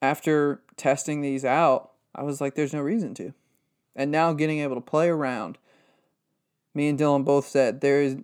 after 0.00 0.62
testing 0.76 1.22
these 1.22 1.44
out, 1.44 1.92
I 2.14 2.22
was 2.22 2.40
like, 2.40 2.54
there's 2.54 2.74
no 2.74 2.82
reason 2.82 3.14
to. 3.14 3.32
And 3.96 4.10
now 4.10 4.32
getting 4.32 4.60
able 4.60 4.74
to 4.74 4.80
play 4.80 5.08
around, 5.08 5.58
me 6.74 6.88
and 6.88 6.98
Dylan 6.98 7.24
both 7.24 7.46
said 7.46 7.80
there 7.80 8.02
is 8.02 8.16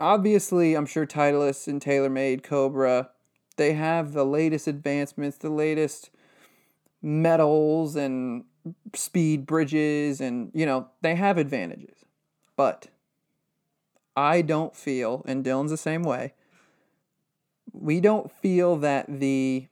obviously, 0.00 0.74
I'm 0.74 0.86
sure 0.86 1.06
Titleist 1.06 1.68
and 1.68 1.80
TaylorMade, 1.80 2.42
Cobra, 2.42 3.10
they 3.56 3.74
have 3.74 4.12
the 4.12 4.24
latest 4.24 4.66
advancements, 4.66 5.38
the 5.38 5.50
latest 5.50 6.10
metals 7.00 7.96
and 7.96 8.44
speed 8.94 9.46
bridges, 9.46 10.20
and 10.20 10.50
you 10.54 10.66
know, 10.66 10.88
they 11.02 11.14
have 11.14 11.38
advantages. 11.38 12.04
But 12.56 12.88
I 14.16 14.42
don't 14.42 14.76
feel, 14.76 15.22
and 15.26 15.44
Dylan's 15.44 15.70
the 15.70 15.76
same 15.76 16.02
way, 16.02 16.34
we 17.72 18.00
don't 18.00 18.30
feel 18.30 18.76
that 18.76 19.06
the 19.08 19.68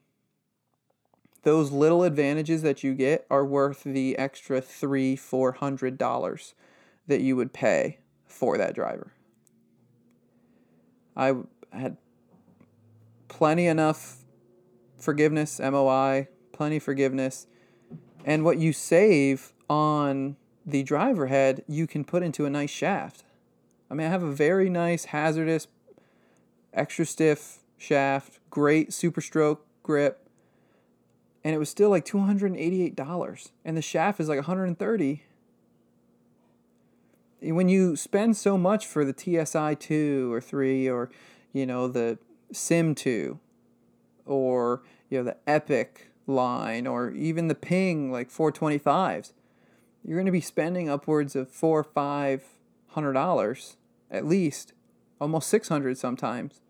those 1.43 1.71
little 1.71 2.03
advantages 2.03 2.61
that 2.61 2.83
you 2.83 2.93
get 2.93 3.25
are 3.31 3.43
worth 3.43 3.83
the 3.83 4.15
extra 4.17 4.61
three, 4.61 5.15
four 5.15 5.53
hundred 5.53 5.97
dollars 5.97 6.53
that 7.07 7.21
you 7.21 7.35
would 7.35 7.51
pay 7.51 7.99
for 8.25 8.57
that 8.57 8.75
driver. 8.75 9.11
I 11.15 11.35
had 11.71 11.97
plenty 13.27 13.65
enough 13.65 14.17
forgiveness, 14.97 15.59
MOI, 15.59 16.27
plenty 16.51 16.79
forgiveness. 16.79 17.47
And 18.23 18.45
what 18.45 18.59
you 18.59 18.71
save 18.71 19.53
on 19.69 20.37
the 20.65 20.83
driver 20.83 21.27
head, 21.27 21.63
you 21.67 21.87
can 21.87 22.03
put 22.03 22.23
into 22.23 22.45
a 22.45 22.49
nice 22.49 22.69
shaft. 22.69 23.23
I 23.91 23.93
mean, 23.93 24.07
I 24.07 24.09
have 24.09 24.23
a 24.23 24.31
very 24.31 24.69
nice 24.69 25.07
HZRDUS, 25.07 25.67
extra 26.73 27.05
stiff 27.05 27.59
shaft, 27.77 28.39
great 28.49 28.91
SuperStroke 28.91 29.57
grip, 29.83 30.29
and 31.43 31.53
it 31.53 31.57
was 31.57 31.69
still 31.69 31.89
like 31.89 32.05
$288 32.05 33.51
and 33.65 33.75
the 33.75 33.81
shaft 33.81 34.19
is 34.21 34.29
like 34.29 34.37
130 34.37 35.23
when 37.41 37.67
you 37.67 37.95
spend 37.95 38.37
so 38.37 38.57
much 38.57 38.85
for 38.85 39.03
the 39.03 39.15
TSI 39.17 39.73
2 39.73 40.31
or 40.31 40.39
3 40.39 40.87
or 40.87 41.09
you 41.51 41.65
know 41.65 41.87
the 41.87 42.19
Sim 42.51 42.93
2 42.93 43.39
or 44.27 44.83
you 45.09 45.17
know 45.17 45.23
the 45.23 45.37
Epic 45.47 46.11
line 46.27 46.85
or 46.85 47.09
even 47.11 47.47
the 47.47 47.55
Ping 47.55 48.11
like 48.11 48.29
425s 48.29 49.33
you're 50.05 50.17
going 50.17 50.27
to 50.27 50.31
be 50.31 50.41
spending 50.41 50.87
upwards 50.87 51.35
of 51.35 51.49
4 51.49 51.79
or 51.79 51.83
5 51.83 52.43
hundred 52.89 53.13
dollars 53.13 53.77
at 54.11 54.25
least 54.25 54.73
almost 55.19 55.49
600 55.49 55.97
sometimes 55.97 56.61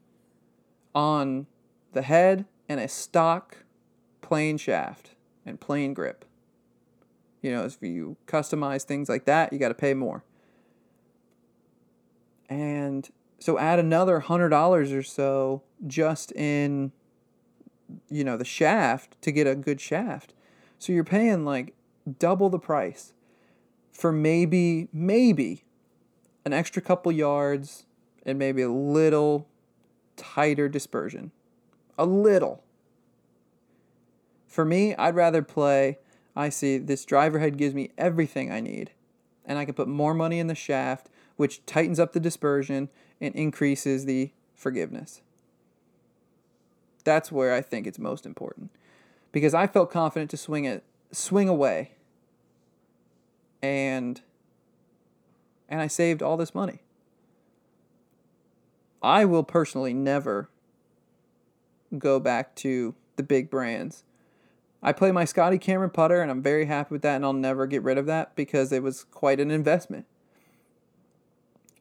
on 0.93 1.47
the 1.93 2.01
head 2.03 2.45
and 2.69 2.79
a 2.79 2.87
stock 2.87 3.57
plain 4.21 4.57
shaft 4.57 5.11
and 5.45 5.59
plain 5.59 5.93
grip. 5.93 6.25
You 7.41 7.51
know, 7.51 7.65
if 7.65 7.77
you 7.81 8.17
customize 8.27 8.83
things 8.83 9.09
like 9.09 9.25
that, 9.25 9.51
you 9.51 9.59
got 9.59 9.69
to 9.69 9.73
pay 9.73 9.93
more. 9.93 10.23
And 12.47 13.09
so 13.39 13.57
add 13.57 13.79
another 13.79 14.19
hundred 14.19 14.49
dollars 14.49 14.91
or 14.91 15.01
so 15.01 15.63
just 15.87 16.31
in, 16.33 16.91
you 18.09 18.23
know, 18.23 18.37
the 18.37 18.45
shaft 18.45 19.19
to 19.23 19.31
get 19.31 19.47
a 19.47 19.55
good 19.55 19.81
shaft. 19.81 20.33
So 20.77 20.93
you're 20.93 21.03
paying 21.03 21.45
like 21.45 21.73
double 22.19 22.49
the 22.49 22.59
price 22.59 23.13
for 23.91 24.11
maybe, 24.11 24.89
maybe 24.93 25.63
an 26.45 26.53
extra 26.53 26.81
couple 26.81 27.11
yards 27.11 27.85
and 28.25 28.37
maybe 28.37 28.61
a 28.61 28.71
little 28.71 29.47
tighter 30.15 30.69
dispersion. 30.69 31.31
A 31.97 32.05
little. 32.05 32.63
For 34.47 34.65
me, 34.65 34.95
I'd 34.95 35.15
rather 35.15 35.41
play. 35.41 35.99
I 36.35 36.49
see 36.49 36.77
this 36.77 37.05
driver 37.05 37.39
head 37.39 37.57
gives 37.57 37.73
me 37.73 37.91
everything 37.97 38.51
I 38.51 38.59
need, 38.59 38.91
and 39.45 39.57
I 39.57 39.65
can 39.65 39.73
put 39.73 39.87
more 39.87 40.13
money 40.13 40.39
in 40.39 40.47
the 40.47 40.55
shaft, 40.55 41.09
which 41.35 41.65
tightens 41.65 41.99
up 41.99 42.13
the 42.13 42.19
dispersion 42.19 42.89
and 43.19 43.35
increases 43.35 44.05
the 44.05 44.31
forgiveness. 44.55 45.21
That's 47.03 47.31
where 47.31 47.53
I 47.53 47.61
think 47.61 47.87
it's 47.87 47.99
most 47.99 48.25
important. 48.25 48.71
Because 49.31 49.53
I 49.53 49.67
felt 49.67 49.91
confident 49.91 50.29
to 50.31 50.37
swing 50.37 50.65
it, 50.65 50.83
swing 51.11 51.47
away. 51.47 51.91
And 53.61 54.21
and 55.71 55.81
I 55.81 55.87
saved 55.87 56.21
all 56.21 56.35
this 56.35 56.53
money. 56.53 56.79
I 59.01 59.23
will 59.25 59.43
personally 59.43 59.93
never 59.93 60.49
go 61.97 62.19
back 62.19 62.53
to 62.57 62.93
the 63.15 63.23
big 63.23 63.49
brands. 63.49 64.03
I 64.83 64.91
play 64.91 65.11
my 65.11 65.25
Scotty 65.25 65.57
Cameron 65.57 65.89
putter 65.89 66.21
and 66.21 66.29
I'm 66.29 66.41
very 66.41 66.65
happy 66.65 66.93
with 66.93 67.01
that 67.03 67.15
and 67.15 67.25
I'll 67.25 67.33
never 67.33 67.65
get 67.65 67.83
rid 67.83 67.97
of 67.97 68.05
that 68.07 68.35
because 68.35 68.71
it 68.71 68.83
was 68.83 69.05
quite 69.05 69.39
an 69.39 69.49
investment. 69.49 70.05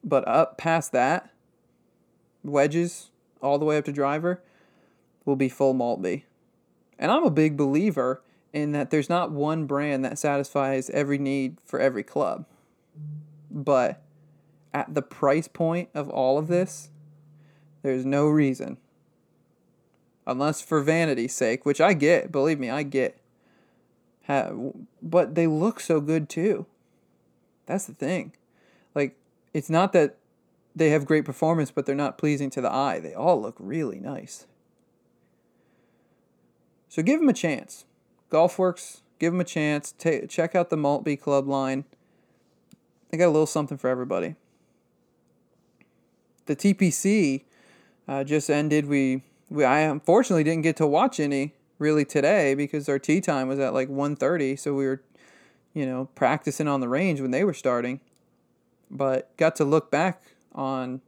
But 0.03 0.27
up 0.27 0.57
past 0.57 0.93
that, 0.93 1.29
wedges 2.43 3.11
all 3.41 3.59
the 3.59 3.65
way 3.65 3.77
up 3.77 3.85
to 3.85 3.91
driver 3.91 4.41
will 5.25 5.35
be 5.35 5.49
full 5.49 5.73
Maltby. 5.73 6.25
And 6.97 7.11
I'm 7.11 7.23
a 7.23 7.31
big 7.31 7.57
believer 7.57 8.21
in 8.53 8.71
that 8.71 8.89
there's 8.89 9.09
not 9.09 9.31
one 9.31 9.65
brand 9.65 10.05
that 10.05 10.17
satisfies 10.17 10.89
every 10.91 11.17
need 11.17 11.57
for 11.65 11.79
every 11.79 12.03
club. 12.03 12.45
But 13.51 14.01
at 14.73 14.93
the 14.93 15.01
price 15.01 15.47
point 15.47 15.89
of 15.93 16.09
all 16.09 16.37
of 16.37 16.47
this, 16.47 16.89
there's 17.83 18.05
no 18.05 18.27
reason. 18.27 18.77
Unless 20.25 20.61
for 20.61 20.81
vanity's 20.81 21.35
sake, 21.35 21.65
which 21.65 21.81
I 21.81 21.93
get, 21.93 22.31
believe 22.31 22.59
me, 22.59 22.69
I 22.69 22.83
get. 22.83 23.19
but 24.27 25.35
they 25.35 25.47
look 25.47 25.79
so 25.79 25.99
good 25.99 26.29
too. 26.29 26.65
That's 27.65 27.85
the 27.85 27.93
thing. 27.93 28.33
Like, 28.95 29.17
it's 29.53 29.69
not 29.69 29.93
that 29.93 30.17
they 30.75 30.89
have 30.91 31.05
great 31.05 31.25
performance, 31.25 31.71
but 31.71 31.85
they're 31.85 31.95
not 31.95 32.17
pleasing 32.17 32.49
to 32.51 32.61
the 32.61 32.71
eye. 32.71 32.99
They 32.99 33.13
all 33.13 33.41
look 33.41 33.55
really 33.59 33.99
nice. 33.99 34.45
So 36.87 37.01
give 37.01 37.19
them 37.19 37.29
a 37.29 37.33
chance. 37.33 37.85
Golfworks, 38.29 39.01
give 39.19 39.33
them 39.33 39.41
a 39.41 39.45
chance. 39.45 39.93
Ta- 39.97 40.25
check 40.27 40.55
out 40.55 40.69
the 40.69 40.77
Maltby 40.77 41.17
Club 41.17 41.47
line. 41.47 41.85
They 43.11 43.17
got 43.17 43.27
a 43.27 43.35
little 43.35 43.45
something 43.45 43.77
for 43.77 43.89
everybody. 43.89 44.35
The 46.45 46.55
TPC 46.55 47.43
uh, 48.07 48.23
just 48.23 48.49
ended. 48.49 48.87
We, 48.87 49.23
we 49.49 49.65
I 49.65 49.81
unfortunately 49.81 50.45
didn't 50.45 50.63
get 50.63 50.77
to 50.77 50.87
watch 50.87 51.19
any 51.19 51.53
really 51.81 52.05
today 52.05 52.53
because 52.53 52.87
our 52.87 52.99
tee 52.99 53.19
time 53.19 53.47
was 53.47 53.57
at 53.57 53.73
like 53.73 53.89
1.30 53.89 54.57
so 54.57 54.71
we 54.75 54.85
were 54.85 55.01
you 55.73 55.83
know 55.83 56.07
practicing 56.13 56.67
on 56.67 56.79
the 56.79 56.87
range 56.87 57.19
when 57.19 57.31
they 57.31 57.43
were 57.43 57.55
starting 57.55 57.99
but 58.91 59.35
got 59.35 59.55
to 59.55 59.65
look 59.65 59.89
back 59.89 60.21
on 60.53 61.01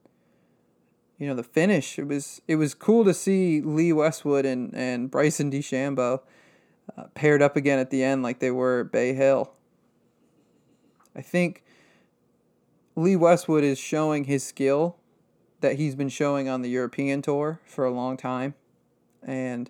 you 1.19 1.27
know 1.27 1.35
the 1.35 1.43
finish 1.43 1.99
it 1.99 2.07
was 2.07 2.41
it 2.47 2.55
was 2.55 2.73
cool 2.73 3.05
to 3.05 3.13
see 3.13 3.61
lee 3.61 3.93
westwood 3.93 4.47
and, 4.47 4.73
and 4.73 5.11
bryson 5.11 5.51
dechambeau 5.51 6.21
uh, 6.97 7.03
paired 7.13 7.43
up 7.43 7.55
again 7.55 7.77
at 7.77 7.91
the 7.91 8.03
end 8.03 8.23
like 8.23 8.39
they 8.39 8.49
were 8.49 8.81
at 8.81 8.91
bay 8.91 9.13
hill 9.13 9.51
i 11.15 11.21
think 11.21 11.63
lee 12.95 13.15
westwood 13.15 13.63
is 13.63 13.79
showing 13.79 14.25
his 14.25 14.43
skill 14.43 14.97
that 15.61 15.77
he's 15.77 15.95
been 15.95 16.09
showing 16.09 16.49
on 16.49 16.61
the 16.61 16.69
European 16.69 17.21
tour 17.21 17.59
for 17.65 17.85
a 17.85 17.91
long 17.91 18.17
time, 18.17 18.53
and 19.21 19.69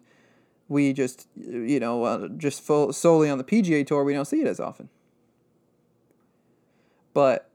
we 0.67 0.93
just 0.93 1.27
you 1.35 1.79
know 1.79 2.03
uh, 2.03 2.27
just 2.29 2.61
full, 2.61 2.91
solely 2.93 3.29
on 3.29 3.37
the 3.37 3.43
PGA 3.43 3.85
tour 3.85 4.03
we 4.03 4.13
don't 4.13 4.25
see 4.25 4.41
it 4.41 4.47
as 4.47 4.59
often. 4.59 4.89
But 7.13 7.49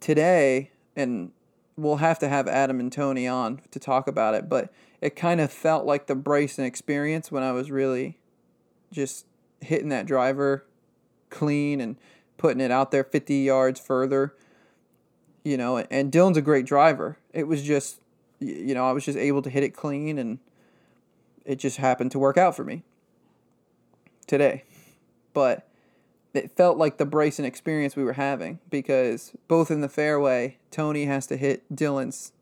today, 0.00 0.70
and 0.96 1.32
we'll 1.76 1.96
have 1.96 2.18
to 2.20 2.28
have 2.28 2.48
Adam 2.48 2.80
and 2.80 2.90
Tony 2.90 3.28
on 3.28 3.60
to 3.70 3.78
talk 3.78 4.08
about 4.08 4.34
it, 4.34 4.48
but 4.48 4.72
it 5.00 5.14
kind 5.14 5.40
of 5.40 5.52
felt 5.52 5.84
like 5.84 6.06
the 6.06 6.14
Bryson 6.14 6.64
experience 6.64 7.30
when 7.30 7.42
I 7.42 7.52
was 7.52 7.70
really 7.70 8.18
just 8.90 9.26
hitting 9.60 9.90
that 9.90 10.06
driver 10.06 10.64
clean 11.30 11.80
and 11.80 11.96
putting 12.38 12.60
it 12.60 12.70
out 12.70 12.90
there 12.90 13.04
50 13.04 13.34
yards 13.34 13.78
further. 13.78 14.34
You 15.44 15.56
know, 15.56 15.78
and 15.78 16.10
Dylan's 16.12 16.36
a 16.36 16.42
great 16.42 16.66
driver. 16.66 17.18
It 17.32 17.46
was 17.46 17.62
just, 17.62 18.00
you 18.40 18.74
know, 18.74 18.88
I 18.88 18.92
was 18.92 19.04
just 19.04 19.18
able 19.18 19.42
to 19.42 19.50
hit 19.50 19.62
it 19.62 19.70
clean 19.70 20.18
and 20.18 20.38
it 21.44 21.58
just 21.58 21.78
happened 21.78 22.10
to 22.12 22.18
work 22.18 22.36
out 22.36 22.54
for 22.54 22.64
me 22.64 22.82
today. 24.26 24.64
But 25.32 25.66
it 26.34 26.50
felt 26.56 26.76
like 26.76 26.98
the 26.98 27.06
Bryson 27.06 27.44
experience 27.44 27.96
we 27.96 28.04
were 28.04 28.14
having 28.14 28.58
because 28.70 29.32
both 29.48 29.70
in 29.70 29.80
the 29.80 29.88
fairway, 29.88 30.58
Tony 30.70 31.06
has 31.06 31.26
to 31.28 31.36
hit 31.36 31.64
Dylan's 31.74 32.32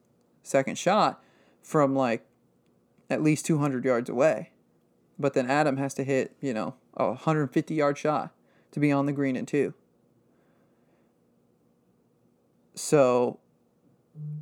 second 0.42 0.76
shot 0.76 1.22
from 1.62 1.94
like 1.94 2.26
at 3.08 3.22
least 3.22 3.46
200 3.46 3.84
yards 3.84 4.10
away. 4.10 4.50
But 5.18 5.34
then 5.34 5.50
Adam 5.50 5.76
has 5.76 5.94
to 5.94 6.04
hit, 6.04 6.36
you 6.40 6.52
know, 6.52 6.74
a 6.96 7.08
150 7.08 7.74
yard 7.74 7.96
shot 7.96 8.32
to 8.72 8.80
be 8.80 8.92
on 8.92 9.06
the 9.06 9.12
green 9.12 9.36
in 9.36 9.46
two. 9.46 9.74
So, 12.76 13.40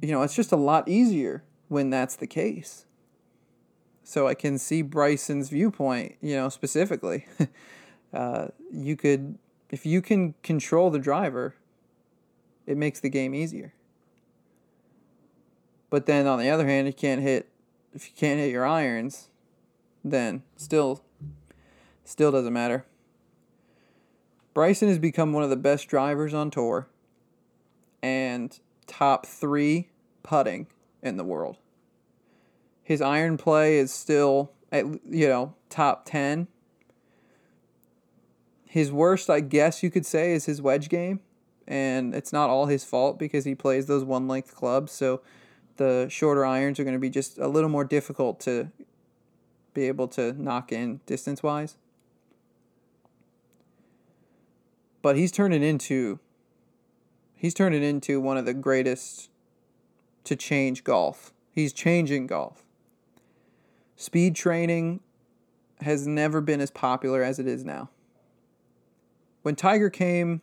you 0.03 0.11
know, 0.11 0.23
it's 0.23 0.35
just 0.35 0.53
a 0.53 0.57
lot 0.57 0.89
easier 0.89 1.45
when 1.69 1.89
that's 1.91 2.17
the 2.17 2.27
case. 2.27 2.85
So 4.03 4.29
I 4.29 4.35
can 4.35 4.59
see 4.59 4.83
Bryson's 4.83 5.49
viewpoint, 5.49 6.17
you 6.21 6.35
know, 6.35 6.49
specifically. 6.49 7.27
uh, 8.13 8.49
you 8.71 8.97
could, 8.97 9.39
if 9.71 9.87
you 9.87 10.03
can 10.03 10.35
control 10.43 10.91
the 10.91 10.99
driver, 10.99 11.55
it 12.67 12.77
makes 12.77 13.01
the 13.01 13.09
game 13.09 13.35
easier. 13.35 13.73
But 15.89 16.07
then 16.07 16.27
on 16.27 16.39
the 16.41 16.51
other 16.51 16.67
hand, 16.67 16.89
you 16.89 16.93
can't 16.93 17.23
hit, 17.23 17.49
if 17.95 18.09
you 18.09 18.13
can't 18.17 18.41
hit 18.41 18.51
your 18.51 18.67
irons, 18.67 19.29
then 20.05 20.43
still, 20.57 21.03
still 22.05 22.33
doesn't 22.33 22.53
matter. 22.53 22.85
Bryson 24.53 24.89
has 24.89 24.99
become 24.99 25.33
one 25.33 25.45
of 25.45 25.51
the 25.51 25.57
best 25.57 25.89
drivers 25.89 26.35
on 26.35 26.51
tour 26.51 26.89
and 28.05 28.61
top 28.87 29.25
three 29.25 29.89
putting 30.23 30.67
in 31.03 31.17
the 31.17 31.25
world. 31.25 31.57
His 32.83 33.01
iron 33.01 33.39
play 33.39 33.79
is 33.79 33.95
still 33.95 34.53
at 34.71 34.85
you 35.09 35.27
know 35.27 35.55
top 35.71 36.05
ten. 36.05 36.47
His 38.67 38.93
worst, 38.93 39.31
I 39.31 39.41
guess 39.41 39.83
you 39.83 39.91
could 39.91 40.05
say, 40.05 40.33
is 40.33 40.45
his 40.45 40.61
wedge 40.61 40.91
game, 40.91 41.21
and 41.67 42.15
it's 42.15 42.31
not 42.31 42.51
all 42.51 42.67
his 42.67 42.85
fault 42.85 43.19
because 43.19 43.47
he 43.47 43.55
plays 43.55 43.87
those 43.87 44.05
one 44.05 44.29
length 44.29 44.55
clubs. 44.55 44.93
So 44.93 45.23
the 45.77 46.07
shorter 46.11 46.45
irons 46.45 46.79
are 46.79 46.85
going 46.85 46.97
to 46.97 47.01
be 47.01 47.09
just 47.09 47.39
a 47.39 47.49
little 47.49 47.71
more 47.71 47.85
difficult 47.85 48.39
to 48.41 48.71
be 49.73 49.89
able 49.89 50.09
to 50.09 50.35
knock 50.35 50.73
in 50.73 51.01
distance 51.07 51.43
wise. 51.43 51.79
But 55.01 55.17
he's 55.17 55.33
turning 55.33 55.63
into 55.63 56.19
he's 57.35 57.55
turning 57.55 57.83
into 57.83 58.21
one 58.21 58.37
of 58.37 58.47
the 58.47 58.55
greatest 58.55 59.31
to 60.25 60.37
change 60.37 60.85
golf. 60.85 61.33
He's 61.51 61.73
changing 61.73 62.27
golf. 62.27 62.65
Speed 63.97 64.35
training 64.35 65.01
has 65.81 66.07
never 66.07 66.41
been 66.41 66.61
as 66.61 66.71
popular 66.71 67.23
as 67.23 67.39
it 67.39 67.47
is 67.47 67.65
now. 67.65 67.91
When 69.43 69.55
Tiger 69.55 69.91
came 69.91 70.43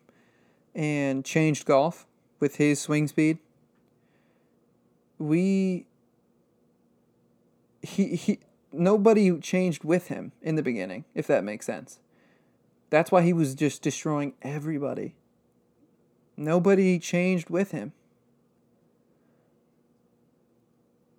and 0.75 1.25
changed 1.25 1.65
golf 1.65 2.05
with 2.39 2.57
his 2.57 2.79
swing 2.79 3.07
speed, 3.07 3.39
we 5.17 5.85
he 7.81 8.15
he 8.15 8.39
nobody 8.71 9.37
changed 9.39 9.83
with 9.83 10.07
him 10.07 10.31
in 10.41 10.55
the 10.55 10.63
beginning, 10.63 11.05
if 11.13 11.27
that 11.27 11.43
makes 11.43 11.65
sense. 11.65 11.99
That's 12.89 13.11
why 13.11 13.21
he 13.21 13.33
was 13.33 13.55
just 13.55 13.81
destroying 13.81 14.33
everybody. 14.41 15.15
Nobody 16.41 16.97
changed 16.97 17.51
with 17.51 17.69
him. 17.69 17.93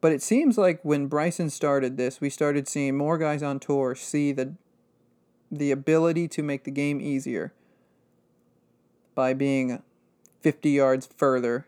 But 0.01 0.11
it 0.11 0.21
seems 0.21 0.59
like 0.59 0.81
when 0.83 1.07
Bryson 1.07 1.49
started 1.49 1.97
this, 1.97 2.21
we 2.21 2.29
started 2.29 2.67
seeing 2.67 2.97
more 2.97 3.17
guys 3.19 3.41
on 3.41 3.61
tour 3.61 3.95
see 3.95 4.33
the 4.33 4.55
the 5.51 5.71
ability 5.71 6.27
to 6.27 6.43
make 6.43 6.65
the 6.65 6.71
game 6.71 7.01
easier 7.01 7.53
by 9.15 9.35
being 9.35 9.83
50 10.41 10.71
yards 10.71 11.09
further 11.15 11.67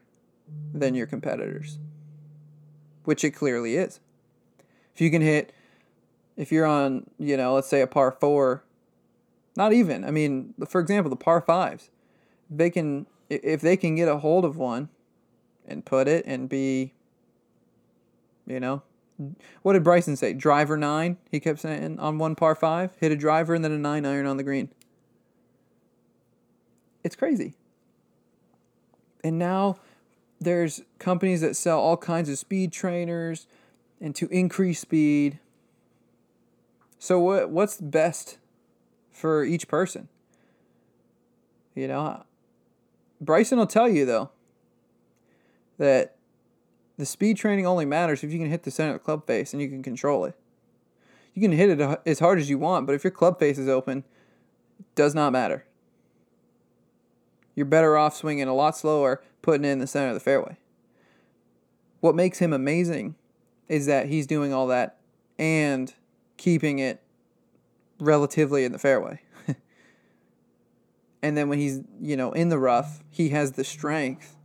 than 0.73 0.95
your 0.95 1.07
competitors. 1.07 1.79
Which 3.05 3.23
it 3.23 3.33
clearly 3.33 3.77
is. 3.77 4.01
If 4.95 5.01
you 5.01 5.11
can 5.11 5.23
hit 5.23 5.53
if 6.37 6.51
you're 6.51 6.67
on, 6.67 7.09
you 7.21 7.37
know, 7.37 7.55
let's 7.55 7.69
say 7.69 7.83
a 7.83 7.87
par 7.87 8.11
4, 8.11 8.65
not 9.57 9.73
even. 9.73 10.05
I 10.05 10.11
mean, 10.11 10.55
for 10.69 10.81
example, 10.81 11.09
the 11.09 11.15
par 11.17 11.41
5s. 11.41 11.91
They 12.51 12.71
can 12.71 13.07
if 13.29 13.61
they 13.61 13.77
can 13.77 13.95
get 13.95 14.09
a 14.09 14.19
hold 14.19 14.45
of 14.45 14.57
one 14.57 14.89
and 15.67 15.85
put 15.85 16.09
it 16.09 16.25
and 16.27 16.49
be 16.49 16.93
you 18.47 18.61
know, 18.61 18.83
what 19.63 19.75
did 19.75 19.85
Bryson 19.85 20.17
say? 20.17 20.33
Driver 20.33 20.77
nine. 20.77 21.17
He 21.31 21.41
kept 21.41 21.61
saying 21.61 21.99
on 21.99 22.19
one 22.19 22.35
par 22.35 22.55
five, 22.55 22.93
hit 23.01 23.13
a 23.13 23.17
driver 23.17 23.55
and 23.55 23.65
then 23.65 23.73
a 23.73 23.79
nine 23.79 24.05
iron 24.05 24.27
on 24.27 24.37
the 24.37 24.43
green. 24.43 24.69
It's 27.03 27.17
crazy. 27.17 27.55
And 29.23 29.39
now 29.39 29.77
there's 30.41 30.83
companies 30.99 31.41
that 31.41 31.57
sell 31.57 31.79
all 31.79 31.97
kinds 31.97 32.29
of 32.29 32.39
speed 32.39 32.73
trainers 32.73 33.47
and 34.01 34.15
to 34.17 34.27
increase 34.29 34.81
speed. 34.81 35.39
So 36.99 37.19
what 37.19 37.51
what's 37.51 37.81
best 37.81 38.39
for 39.11 39.45
each 39.45 39.69
person? 39.69 40.09
You 41.75 41.89
know, 41.89 42.25
Bryson 43.25 43.59
will 43.59 43.67
tell 43.67 43.89
you 43.89 44.05
though 44.05 44.31
that 45.79 46.17
the 46.97 47.07
speed 47.07 47.37
training 47.37 47.67
only 47.67 47.85
matters 47.85 48.23
if 48.23 48.33
you 48.33 48.39
can 48.39 48.51
hit 48.51 48.63
the 48.63 48.71
center 48.71 48.95
of 48.95 49.01
the 49.01 49.05
club 49.05 49.27
face 49.27 49.53
and 49.53 49.61
you 49.61 49.69
can 49.69 49.83
control 49.83 50.25
it. 50.25 50.37
You 51.35 51.43
can 51.43 51.53
hit 51.53 51.81
it 51.81 52.01
as 52.07 52.21
hard 52.21 52.39
as 52.39 52.49
you 52.49 52.59
want, 52.59 52.87
but 52.87 52.95
if 52.95 53.03
your 53.03 53.11
club 53.11 53.41
face 53.41 53.59
is 53.59 53.69
open, 53.69 54.05
it 54.79 54.87
does 54.95 55.15
not 55.15 55.33
matter. 55.33 55.67
You're 57.57 57.67
better 57.67 57.97
off 57.97 58.17
swinging 58.17 58.47
a 58.47 58.55
lot 58.55 58.77
slower, 58.77 59.23
putting 59.43 59.65
it 59.65 59.71
in 59.71 59.81
the 59.81 59.87
center 59.87 60.09
of 60.09 60.15
the 60.15 60.21
fairway. 60.21 60.57
What 62.01 62.15
makes 62.15 62.39
him 62.39 62.53
amazing 62.53 63.17
is 63.69 63.87
that 63.87 64.07
he's 64.07 64.27
doing 64.27 64.53
all 64.53 64.69
that 64.69 64.99
and 65.39 65.93
keeping 66.37 66.79
it 66.79 67.01
relatively 67.99 68.65
in 68.65 68.73
the 68.73 68.79
fairway. 68.79 69.21
And 71.25 71.39
then 71.39 71.49
when 71.49 71.59
he's, 71.59 71.81
you 72.03 72.19
know, 72.19 72.33
in 72.33 72.51
the 72.51 72.59
rough, 72.59 73.03
he 73.09 73.31
has 73.31 73.53
the 73.53 73.65
strength 73.65 74.37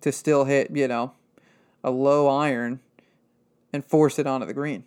to 0.00 0.10
still 0.10 0.46
hit, 0.46 0.68
you 0.74 0.88
know, 0.88 1.12
a 1.84 1.92
low 1.92 2.26
iron 2.26 2.80
and 3.72 3.84
force 3.84 4.18
it 4.18 4.26
onto 4.26 4.44
the 4.44 4.52
green. 4.52 4.82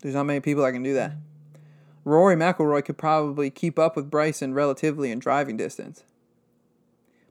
There's 0.00 0.14
not 0.14 0.24
many 0.24 0.40
people 0.40 0.64
that 0.64 0.72
can 0.72 0.82
do 0.82 0.94
that. 0.94 1.12
Rory 2.06 2.36
McIlroy 2.36 2.86
could 2.86 2.96
probably 2.96 3.50
keep 3.50 3.78
up 3.78 3.96
with 3.96 4.10
Bryson 4.10 4.54
relatively 4.54 5.10
in 5.10 5.18
driving 5.18 5.58
distance. 5.58 6.04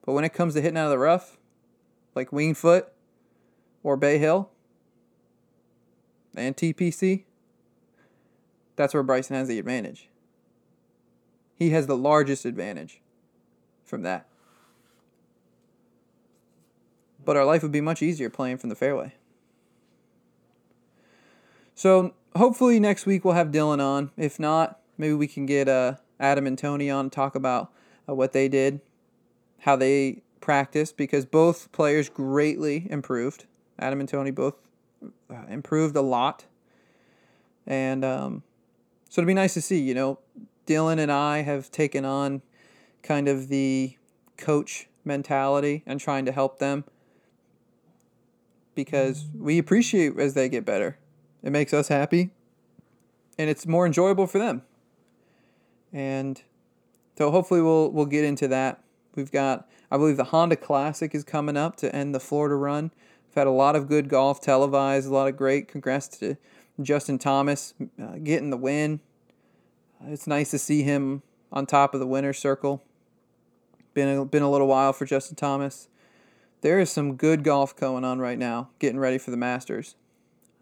But 0.06 0.13
when 0.13 0.23
it 0.23 0.34
comes 0.34 0.54
to 0.54 0.62
hitting 0.62 0.78
out 0.78 0.86
of 0.86 0.91
the 0.91 0.99
rough, 0.99 1.38
like 2.13 2.30
wingfoot 2.30 2.86
or 3.82 3.97
Bay 3.97 4.19
Hill 4.19 4.52
and 6.36 6.56
TPC, 6.56 7.23
that's 8.76 8.93
where 8.93 9.02
Bryson 9.02 9.36
has 9.36 9.47
the 9.47 9.58
advantage. 9.58 10.10
He 11.56 11.70
has 11.72 11.88
the 11.88 11.98
largest 11.98 12.46
advantage 12.46 13.02
from 13.84 14.02
that. 14.04 14.28
But 17.24 17.38
our 17.38 17.46
life 17.46 17.63
would 17.63 17.72
be 17.72 17.82
much 17.82 18.02
easier 18.02 18.30
playing 18.30 18.58
from 18.58 18.70
the 18.70 18.76
fairway. 18.76 19.13
So 21.76 22.13
hopefully 22.36 22.80
next 22.80 23.06
week 23.06 23.24
we'll 23.24 23.34
have 23.34 23.48
Dylan 23.48 23.82
on. 23.82 24.12
If 24.18 24.39
not, 24.39 24.80
maybe 24.98 25.13
we 25.13 25.28
can 25.28 25.46
get 25.46 25.68
uh, 25.68 25.96
Adam 26.20 26.46
and 26.48 26.58
Tony 26.58 26.89
on 26.89 27.10
to 27.10 27.16
talk 27.16 27.36
about 27.36 27.72
uh, 28.08 28.13
what 28.13 28.34
they 28.34 28.48
did, 28.48 28.82
how 29.60 29.76
they 29.76 30.22
practiced, 30.42 30.98
because 30.98 31.26
both 31.26 31.72
players 31.72 32.10
greatly 32.10 32.88
improved. 32.89 33.46
Adam 33.80 34.00
and 34.00 34.10
Tony 34.10 34.32
both 34.32 34.56
uh, 35.30 35.46
improved 35.50 35.96
a 35.96 36.02
lot. 36.02 36.46
And 37.66 38.04
um, 38.04 38.44
so 39.10 39.22
it'd 39.22 39.28
be 39.28 39.34
nice 39.34 39.54
to 39.54 39.62
see, 39.62 39.80
you 39.80 39.94
know, 39.94 40.20
Dylan 40.65 40.99
and 40.99 41.12
I 41.12 41.41
have 41.41 41.71
taken 41.71 42.06
on 42.06 42.41
kind 43.02 43.28
of 43.28 43.49
the 43.49 43.97
coach 44.38 44.88
mentality 45.06 45.84
and 45.86 45.99
trying 45.99 46.26
to 46.26 46.32
help 46.32 46.60
them 46.60 46.86
because 48.76 49.26
we 49.38 49.58
appreciate 49.58 50.17
as 50.17 50.34
they 50.34 50.49
get 50.49 50.65
better. 50.65 50.97
It 51.43 51.52
makes 51.52 51.73
us 51.73 51.89
happy 51.89 52.32
and 53.38 53.49
it's 53.49 53.65
more 53.65 53.86
enjoyable 53.86 54.28
for 54.28 54.39
them. 54.39 54.63
And 55.91 56.41
so 57.17 57.30
hopefully 57.32 57.62
we'll 57.62 57.91
we'll 57.91 58.06
get 58.06 58.23
into 58.23 58.47
that. 58.47 58.84
We've 59.15 59.32
got 59.32 59.67
I 59.91 59.97
believe 59.97 60.17
the 60.17 60.26
Honda 60.26 60.56
Classic 60.56 61.13
is 61.13 61.23
coming 61.23 61.58
up 61.58 61.76
to 61.78 61.93
end 61.95 62.15
the 62.15 62.19
Florida 62.19 62.56
run. 62.56 62.91
We've 63.28 63.36
had 63.36 63.47
a 63.47 63.52
lot 63.52 63.76
of 63.76 63.88
good 63.88 64.10
golf 64.10 64.41
televised, 64.41 65.08
a 65.08 65.13
lot 65.13 65.28
of 65.28 65.38
great. 65.38 65.67
Congrats 65.67 66.08
to 66.19 66.38
Justin 66.82 67.19
Thomas 67.19 67.73
uh, 68.02 68.15
getting 68.23 68.49
the 68.49 68.58
win. 68.58 69.02
It's 70.08 70.28
nice 70.28 70.52
to 70.52 70.60
see 70.60 70.84
him 70.84 71.22
on 71.52 71.66
top 71.66 71.94
of 71.94 72.00
the 72.00 72.08
winner's 72.08 72.38
circle. 72.38 72.84
Been 73.94 74.18
a, 74.18 74.26
been 74.26 74.44
a 74.44 74.52
little 74.52 74.68
while 74.68 74.92
for 74.92 75.06
Justin 75.06 75.36
Thomas. 75.36 75.88
There 76.62 76.80
is 76.80 76.92
some 76.92 77.16
good 77.16 77.44
golf 77.44 77.76
going 77.76 78.04
on 78.04 78.20
right 78.20 78.38
now, 78.38 78.70
getting 78.80 79.00
ready 79.00 79.18
for 79.18 79.32
the 79.32 79.38
Masters. 79.38 79.96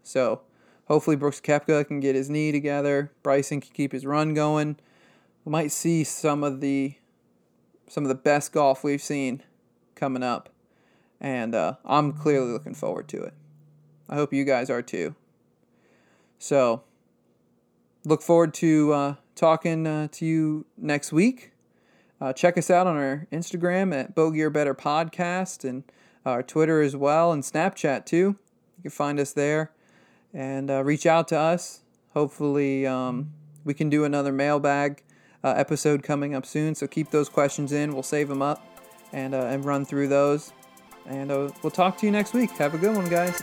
So 0.02 0.42
hopefully 0.86 1.16
Brooks 1.16 1.40
Koepka 1.40 1.86
can 1.86 2.00
get 2.00 2.14
his 2.14 2.28
knee 2.28 2.52
together. 2.52 3.12
Bryson 3.22 3.60
can 3.60 3.72
keep 3.72 3.92
his 3.92 4.04
run 4.04 4.34
going. 4.34 4.76
We 5.44 5.50
might 5.50 5.72
see 5.72 6.04
some 6.04 6.44
of 6.44 6.60
the 6.60 6.96
some 7.88 8.04
of 8.04 8.08
the 8.08 8.14
best 8.14 8.52
golf 8.52 8.82
we've 8.82 9.02
seen 9.02 9.42
coming 9.94 10.22
up, 10.22 10.48
and 11.20 11.54
uh, 11.54 11.74
I'm 11.84 12.12
clearly 12.12 12.50
looking 12.50 12.74
forward 12.74 13.06
to 13.08 13.22
it. 13.22 13.34
I 14.08 14.14
hope 14.14 14.32
you 14.32 14.44
guys 14.44 14.70
are 14.70 14.82
too. 14.82 15.14
So 16.38 16.82
look 18.04 18.22
forward 18.22 18.54
to 18.54 18.92
uh, 18.92 19.14
talking 19.42 19.88
uh, 19.88 20.06
to 20.12 20.24
you 20.24 20.64
next 20.78 21.12
week. 21.12 21.50
Uh, 22.20 22.32
check 22.32 22.56
us 22.56 22.70
out 22.70 22.86
on 22.86 22.96
our 22.96 23.26
Instagram 23.32 23.92
at 23.92 24.14
Bogey 24.14 24.40
or 24.40 24.50
Better 24.50 24.72
Podcast 24.72 25.68
and 25.68 25.82
our 26.24 26.44
Twitter 26.44 26.80
as 26.80 26.94
well 26.94 27.32
and 27.32 27.42
Snapchat 27.42 28.06
too. 28.06 28.36
You 28.76 28.82
can 28.82 28.92
find 28.92 29.18
us 29.18 29.32
there 29.32 29.72
and 30.32 30.70
uh, 30.70 30.84
reach 30.84 31.06
out 31.06 31.26
to 31.28 31.36
us. 31.36 31.80
Hopefully, 32.14 32.86
um, 32.86 33.32
we 33.64 33.74
can 33.74 33.90
do 33.90 34.04
another 34.04 34.30
mailbag 34.30 35.02
uh, 35.42 35.54
episode 35.56 36.04
coming 36.04 36.36
up 36.36 36.46
soon. 36.46 36.76
So 36.76 36.86
keep 36.86 37.10
those 37.10 37.28
questions 37.28 37.72
in. 37.72 37.94
We'll 37.94 38.04
save 38.04 38.28
them 38.28 38.42
up 38.42 38.64
and, 39.12 39.34
uh, 39.34 39.46
and 39.46 39.64
run 39.64 39.84
through 39.84 40.06
those. 40.06 40.52
And 41.04 41.32
uh, 41.32 41.50
we'll 41.64 41.72
talk 41.72 41.98
to 41.98 42.06
you 42.06 42.12
next 42.12 42.32
week. 42.32 42.52
Have 42.52 42.74
a 42.74 42.78
good 42.78 42.94
one, 42.94 43.08
guys. 43.08 43.42